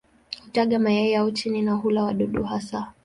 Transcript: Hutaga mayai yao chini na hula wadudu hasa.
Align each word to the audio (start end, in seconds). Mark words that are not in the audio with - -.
Hutaga 0.43 0.79
mayai 0.79 1.11
yao 1.11 1.31
chini 1.31 1.61
na 1.61 1.73
hula 1.73 2.03
wadudu 2.03 2.43
hasa. 2.43 2.93